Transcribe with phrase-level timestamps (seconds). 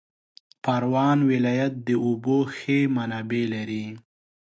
[0.63, 3.85] پروان ولایت د اوبو ښې منابع لري